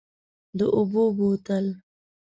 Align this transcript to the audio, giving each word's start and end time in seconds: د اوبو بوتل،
د 0.57 0.59
اوبو 0.77 1.03
بوتل، 1.17 1.65